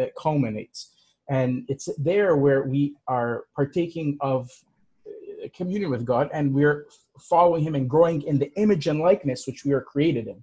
[0.00, 0.94] uh, culminates.
[1.30, 4.50] And it's there where we are partaking of
[5.06, 6.86] uh, communion with God and we're
[7.18, 10.42] following Him and growing in the image and likeness which we are created in.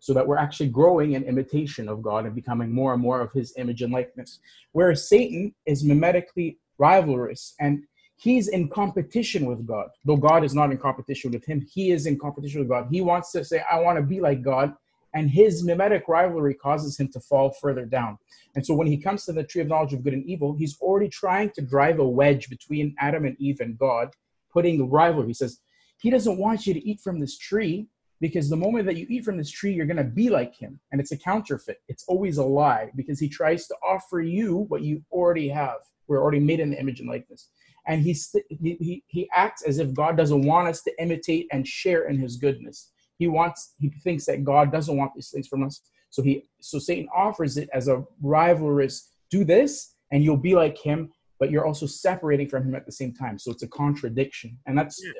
[0.00, 3.32] So that we're actually growing in imitation of God and becoming more and more of
[3.32, 4.38] His image and likeness.
[4.70, 7.82] Whereas Satan is mimetically rivalrous and
[8.18, 9.88] he's in competition with God.
[10.04, 12.88] Though God is not in competition with him, he is in competition with God.
[12.90, 14.74] He wants to say, I want to be like God.
[15.14, 18.18] And his mimetic rivalry causes him to fall further down.
[18.54, 20.78] And so when he comes to the tree of knowledge of good and evil, he's
[20.80, 24.10] already trying to drive a wedge between Adam and Eve and God,
[24.52, 25.28] putting the rivalry.
[25.28, 25.60] He says,
[25.98, 27.88] He doesn't want you to eat from this tree
[28.20, 30.80] because the moment that you eat from this tree, you're going to be like him.
[30.90, 31.80] And it's a counterfeit.
[31.88, 35.78] It's always a lie because he tries to offer you what you already have.
[36.08, 37.48] We're already made in the image and likeness
[37.88, 38.14] and he,
[38.50, 42.36] he, he acts as if God doesn't want us to imitate and share in his
[42.36, 42.90] goodness.
[43.18, 45.82] He wants, he thinks that God doesn't want these things from us.
[46.10, 50.78] So he, so Satan offers it as a rivalrous, do this and you'll be like
[50.78, 53.38] him, but you're also separating from him at the same time.
[53.38, 54.58] So it's a contradiction.
[54.66, 55.12] And that's, yeah.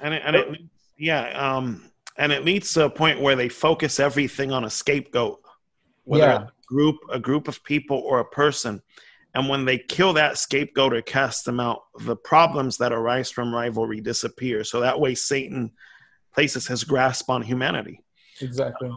[0.00, 0.60] and it, and it
[0.98, 1.28] yeah.
[1.38, 5.40] Um, and it leads to a point where they focus everything on a scapegoat,
[6.04, 6.42] whether yeah.
[6.42, 8.82] a group, a group of people or a person
[9.34, 13.52] and when they kill that scapegoat or cast them out, the problems that arise from
[13.52, 14.62] rivalry disappear.
[14.62, 15.72] So that way, Satan
[16.34, 18.00] places his grasp on humanity.
[18.40, 18.90] Exactly.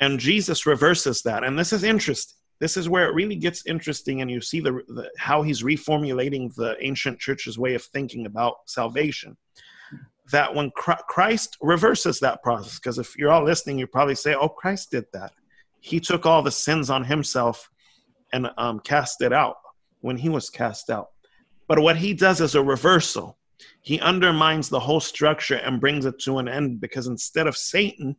[0.00, 1.44] and Jesus reverses that.
[1.44, 2.34] And this is interesting.
[2.60, 6.52] This is where it really gets interesting, and you see the, the how he's reformulating
[6.56, 9.36] the ancient church's way of thinking about salvation.
[10.32, 14.48] That when Christ reverses that process, because if you're all listening, you probably say, "Oh,
[14.48, 15.32] Christ did that.
[15.80, 17.70] He took all the sins on himself
[18.32, 19.56] and um, cast it out."
[20.00, 21.08] when he was cast out.
[21.66, 23.38] But what he does is a reversal.
[23.82, 28.16] He undermines the whole structure and brings it to an end because instead of Satan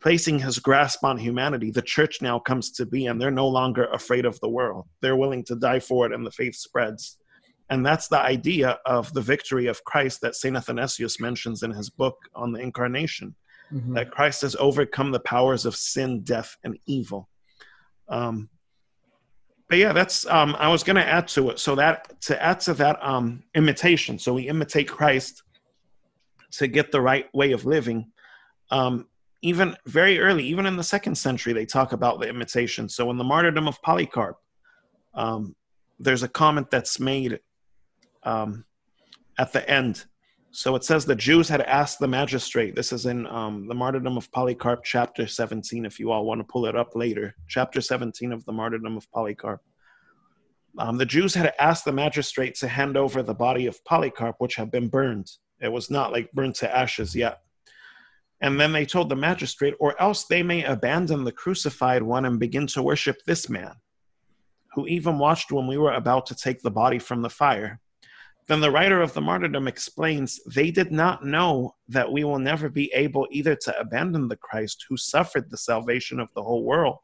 [0.00, 3.86] placing his grasp on humanity, the church now comes to be and they're no longer
[3.86, 4.86] afraid of the world.
[5.00, 7.18] They're willing to die for it and the faith spreads.
[7.70, 10.56] And that's the idea of the victory of Christ that St.
[10.56, 13.34] Athanasius mentions in his book on the incarnation
[13.72, 13.94] mm-hmm.
[13.94, 17.28] that Christ has overcome the powers of sin, death, and evil.
[18.08, 18.48] Um,
[19.68, 21.58] but yeah, that's um, I was going to add to it.
[21.58, 25.42] So that to add to that um, imitation, so we imitate Christ
[26.52, 28.12] to get the right way of living.
[28.70, 29.06] Um,
[29.42, 32.88] even very early, even in the second century, they talk about the imitation.
[32.88, 34.38] So in the martyrdom of Polycarp,
[35.14, 35.54] um,
[35.98, 37.40] there's a comment that's made
[38.22, 38.64] um,
[39.38, 40.04] at the end
[40.56, 42.74] So it says the Jews had asked the magistrate.
[42.74, 46.50] This is in um, the martyrdom of Polycarp, chapter 17, if you all want to
[46.50, 47.34] pull it up later.
[47.46, 49.60] Chapter 17 of the martyrdom of Polycarp.
[50.78, 54.54] Um, the Jews had asked the magistrate to hand over the body of Polycarp, which
[54.54, 55.30] had been burned.
[55.60, 57.40] It was not like burned to ashes yet.
[58.40, 62.40] And then they told the magistrate, or else they may abandon the crucified one and
[62.40, 63.74] begin to worship this man,
[64.72, 67.78] who even watched when we were about to take the body from the fire.
[68.48, 72.68] Then the writer of the martyrdom explains they did not know that we will never
[72.68, 76.98] be able either to abandon the Christ who suffered the salvation of the whole world,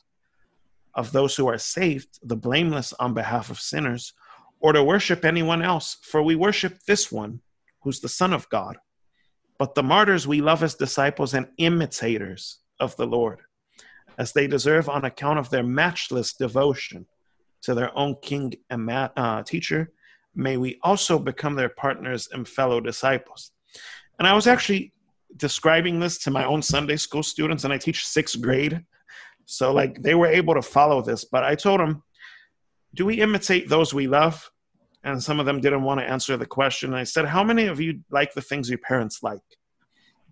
[0.95, 4.13] of those who are saved, the blameless on behalf of sinners,
[4.61, 7.41] or to worship anyone else, for we worship this one,
[7.81, 8.79] who's the Son of God.
[9.59, 13.41] But the martyrs we love as disciples and imitators of the Lord,
[14.17, 17.07] as they deserve on account of their matchless devotion
[17.63, 19.93] to their own king and uh, teacher
[20.35, 23.53] may we also become their partners and fellow disciples.
[24.19, 24.93] And I was actually
[25.37, 28.85] describing this to my own Sunday school students, and I teach sixth grade.
[29.47, 31.25] So, like, they were able to follow this.
[31.25, 32.03] But I told them,
[32.95, 34.49] Do we imitate those we love?
[35.05, 36.95] And some of them didn't want to answer the question.
[36.95, 39.41] I said, How many of you like the things your parents like?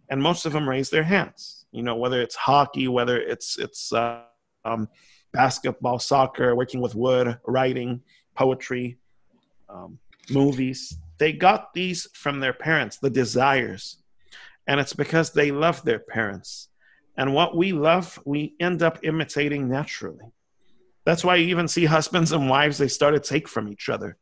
[0.09, 1.67] And most of them raised their hands.
[1.73, 4.23] You know, whether it's hockey, whether it's it's uh,
[4.65, 4.89] um,
[5.33, 8.03] basketball, soccer, working with wood, writing,
[8.37, 8.99] poetry,
[9.73, 9.99] um,
[10.31, 10.99] movies.
[11.19, 14.03] They got these from their parents, the desires.
[14.67, 16.69] And it's because they love their parents.
[17.17, 20.25] And what we love, we end up imitating naturally.
[21.05, 24.17] That's why you even see husbands and wives, they start to take from each other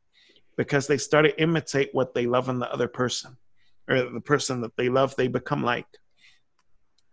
[0.56, 3.36] because they start to imitate what they love in the other person
[3.88, 5.86] or the person that they love, they become like.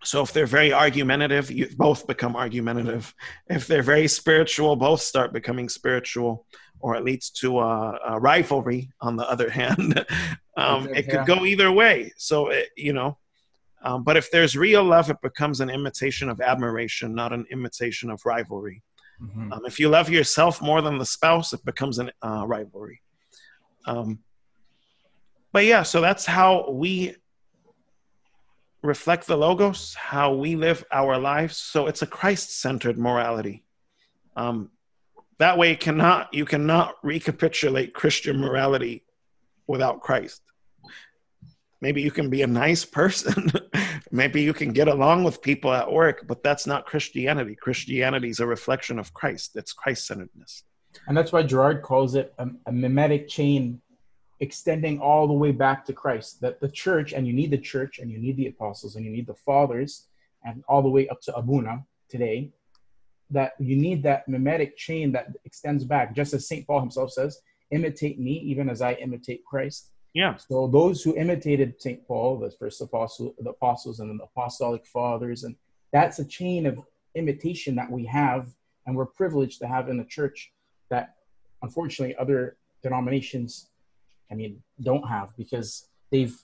[0.04, 3.14] So if they're very argumentative, you both become argumentative.
[3.48, 6.46] If they're very spiritual, both start becoming spiritual
[6.86, 10.06] or it leads to a, a rivalry on the other hand.
[10.56, 12.14] Um, it could go either way.
[12.16, 13.18] So it, you know
[13.82, 18.12] um, but if there's real love it becomes an imitation of admiration not an imitation
[18.12, 18.84] of rivalry.
[19.22, 19.52] Mm-hmm.
[19.52, 23.02] um, if you love yourself more than the spouse it becomes a uh, rivalry.
[23.88, 24.20] Um,
[25.52, 27.16] but yeah so that's how we
[28.84, 31.58] reflect the logos how we live our lives.
[31.58, 33.66] So it's a christ-centered morality.
[34.36, 34.70] Um,
[35.40, 39.04] that way, cannot you cannot recapitulate Christian morality
[39.68, 40.42] without Christ.
[41.82, 43.52] Maybe you can be a nice person.
[44.12, 47.56] Maybe you can get along with people at work, but that's not Christianity.
[47.56, 49.56] Christianity is a reflection of Christ.
[49.56, 50.64] It's Christ centeredness.
[51.08, 53.82] And that's why Girard calls it a, a mimetic chain
[54.40, 56.42] extending all the way back to Christ.
[56.42, 59.12] That the church, and you need the church, and you need the apostles, and you
[59.12, 60.08] need the fathers,
[60.44, 62.52] and all the way up to Abuna today,
[63.32, 66.66] that you need that mimetic chain that extends back, just as St.
[66.68, 67.40] Paul himself says,
[67.72, 69.92] imitate me even as I imitate Christ.
[70.14, 70.36] Yeah.
[70.38, 72.08] So those who imitated St.
[72.08, 75.56] Paul, the first apostle, the apostles and the apostolic fathers, and
[75.92, 76.80] that's a chain of
[77.16, 78.48] imitation that we have
[78.86, 80.52] and we're privileged to have in the church
[80.90, 81.16] that
[81.62, 83.70] unfortunately other denominations,
[84.32, 86.36] I mean, don't have because they've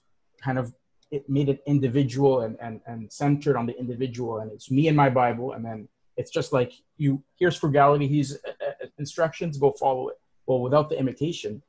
[0.41, 0.73] kind of
[1.11, 4.95] it made it individual and, and, and centered on the individual and it's me and
[4.95, 5.87] my Bible and then
[6.17, 10.17] it's just like you here's frugality, here's uh, uh, instructions, go follow it.
[10.45, 11.61] Well, without the imitation,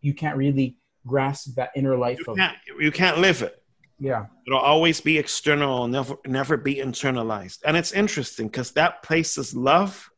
[0.00, 0.76] you can't really
[1.06, 3.62] grasp that inner life you of can't, you can't live it.
[3.98, 4.26] Yeah.
[4.46, 7.58] It'll always be external, never never be internalized.
[7.64, 10.08] And it's interesting because that places love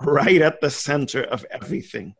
[0.00, 2.14] right at the center of everything.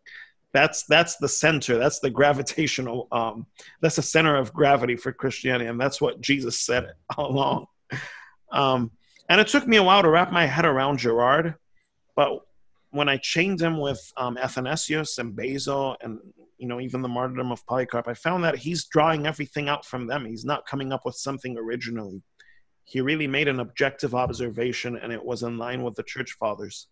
[0.53, 1.77] That's that's the center.
[1.77, 3.09] That's the gravitational.
[3.13, 3.47] Um,
[3.83, 7.67] that's the center of gravity for Christianity, and that's what Jesus said all along.
[8.51, 8.91] Um,
[9.29, 11.55] and it took me a while to wrap my head around Girard,
[12.17, 12.41] but
[12.91, 16.19] when I chained him with um, Athanasius and Basil and
[16.57, 20.07] you know even the martyrdom of Polycarp, I found that he's drawing everything out from
[20.07, 20.25] them.
[20.25, 22.23] He's not coming up with something originally.
[22.85, 26.87] He really made an objective observation, and it was in line with the church fathers.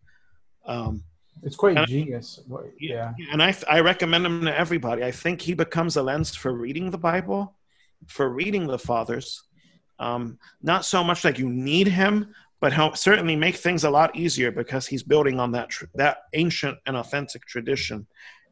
[0.66, 1.02] Um,
[1.42, 2.40] it's quite genius.
[2.78, 5.02] Yeah, and I I recommend him to everybody.
[5.02, 7.56] I think he becomes a lens for reading the Bible,
[8.06, 9.42] for reading the fathers,
[9.98, 14.16] um, not so much like you need him, but help certainly make things a lot
[14.16, 18.06] easier because he's building on that tr- that ancient and authentic tradition.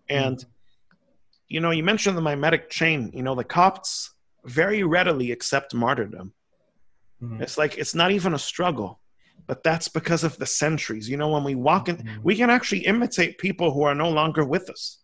[0.09, 0.49] And mm-hmm.
[1.49, 3.11] you know, you mentioned the mimetic chain.
[3.15, 4.13] You know, the Copts
[4.45, 6.33] very readily accept martyrdom.
[7.23, 7.43] Mm-hmm.
[7.43, 9.01] It's like it's not even a struggle,
[9.47, 11.09] but that's because of the centuries.
[11.09, 12.23] You know, when we walk in, mm-hmm.
[12.23, 14.99] we can actually imitate people who are no longer with us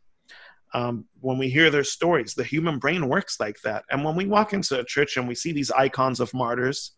[0.72, 2.34] um, when we hear their stories.
[2.34, 3.84] The human brain works like that.
[3.90, 6.92] And when we walk into a church and we see these icons of martyrs,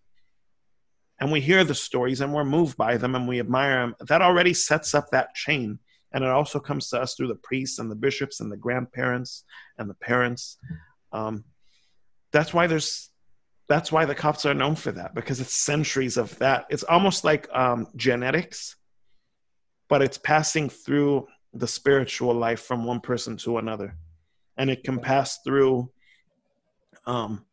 [1.21, 4.23] and we hear the stories and we're moved by them and we admire them, that
[4.23, 5.79] already sets up that chain.
[6.13, 9.45] And it also comes to us through the priests and the bishops and the grandparents
[9.79, 10.59] and the parents.
[11.13, 11.45] Um,
[12.33, 13.11] that's why there's
[13.69, 16.67] that's why the Copts are known for that because it's centuries of that.
[16.69, 18.77] It's almost like um, genetics,
[19.89, 23.97] but it's passing through the spiritual life from one person to another,
[24.57, 25.91] and it can pass through.
[27.07, 27.45] Um,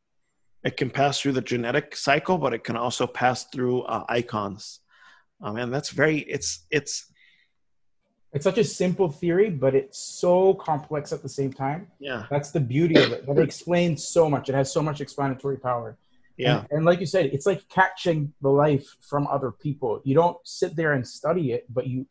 [0.63, 4.81] it can pass through the genetic cycle, but it can also pass through uh, icons.
[5.41, 7.09] Um, and that's very it's it's
[8.31, 11.87] it's such a simple theory, but it's so complex at the same time.
[11.99, 12.25] Yeah.
[12.29, 13.25] That's the beauty of it.
[13.25, 14.49] That it explains so much.
[14.49, 15.97] It has so much explanatory power.
[16.37, 16.59] Yeah.
[16.59, 20.01] And, and, like you said, it's like catching the life from other people.
[20.05, 22.05] You don't sit there and study it, but you you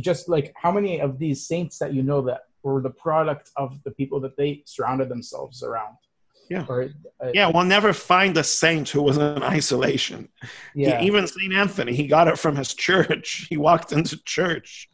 [0.00, 3.82] just like how many of these saints that you know that were the product of
[3.84, 5.96] the people that they surrounded themselves around.
[6.50, 6.64] Yeah.
[6.66, 6.88] Or,
[7.22, 10.30] uh, yeah, we'll never find a saint who was in isolation.
[10.74, 10.98] Yeah.
[10.98, 11.52] He, even St.
[11.52, 13.46] Anthony, he got it from his church.
[13.50, 14.88] He walked into church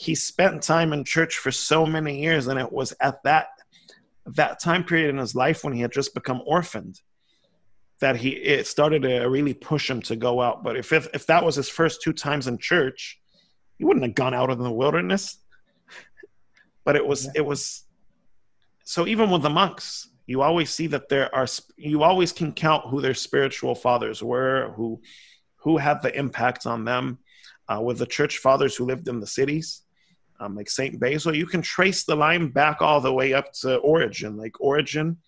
[0.00, 3.48] he spent time in church for so many years and it was at that
[4.24, 7.00] that time period in his life when he had just become orphaned
[8.00, 11.26] that he it started to really push him to go out but if if, if
[11.26, 13.19] that was his first two times in church
[13.80, 15.38] he wouldn't have gone out in the wilderness
[16.84, 17.84] but it was it was
[18.84, 22.84] so even with the monks you always see that there are you always can count
[22.90, 25.00] who their spiritual fathers were who
[25.56, 27.18] who had the impact on them
[27.70, 29.82] uh, with the church fathers who lived in the cities
[30.40, 33.76] um, like Saint Basil, you can trace the line back all the way up to
[33.76, 34.38] Origen.
[34.38, 35.18] Like Origen,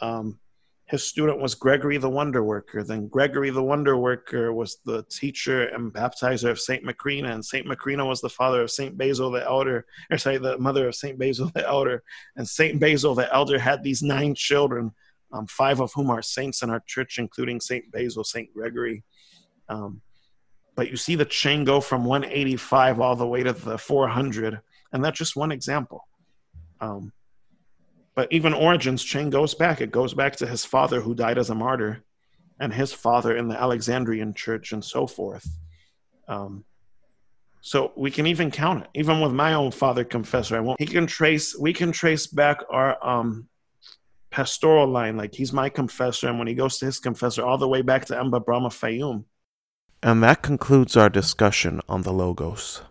[0.00, 0.38] um,
[0.86, 2.82] his student was Gregory the Wonder Worker.
[2.84, 7.66] Then Gregory the Wonder Worker was the teacher and baptizer of Saint Macrina, and Saint
[7.66, 11.18] Macrina was the father of Saint Basil the Elder, or sorry, the mother of Saint
[11.18, 12.02] Basil the Elder.
[12.36, 14.92] And Saint Basil the Elder had these nine children,
[15.32, 19.04] um, five of whom are saints in our church, including Saint Basil, Saint Gregory.
[19.70, 20.02] Um,
[20.76, 24.60] but you see the chain go from 185 all the way to the 400
[24.92, 26.06] and that's just one example
[26.80, 27.12] um,
[28.14, 29.80] but even origen's chain goes back.
[29.80, 32.04] It goes back to his father who died as a martyr
[32.60, 35.46] and his father in the alexandrian church and so forth.
[36.28, 36.64] Um,
[37.60, 38.90] so we can even count it.
[38.94, 40.78] Even with my own father confessor i won't.
[40.78, 43.48] He can trace we can trace back our um,
[44.30, 45.16] pastoral line.
[45.16, 46.28] Like he's my confessor.
[46.28, 49.24] And when he goes to his confessor all the way back to Amba Brahma Fayum.
[50.02, 52.82] And that concludes our discussion on the Logos.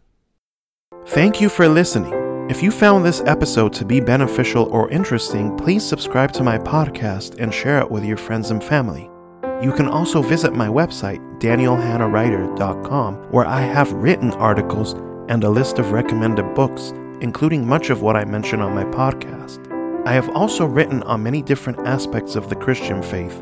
[1.05, 2.22] Thank you for listening.
[2.49, 7.39] If you found this episode to be beneficial or interesting, please subscribe to my podcast
[7.39, 9.09] and share it with your friends and family.
[9.61, 14.91] You can also visit my website, danielhannawriter.com, where I have written articles
[15.29, 16.91] and a list of recommended books,
[17.21, 19.65] including much of what I mention on my podcast.
[20.05, 23.39] I have also written on many different aspects of the Christian faith,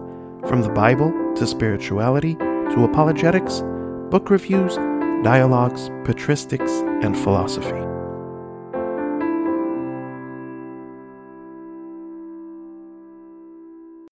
[0.47, 3.63] from the Bible to spirituality to apologetics,
[4.11, 4.75] book reviews,
[5.23, 7.90] dialogues, patristics, and philosophy.